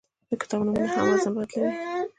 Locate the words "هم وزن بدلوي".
0.93-1.71